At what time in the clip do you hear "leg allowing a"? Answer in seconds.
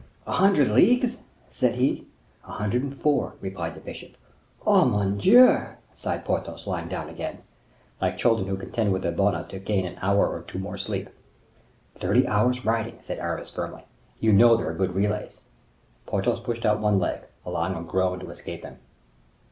16.97-17.83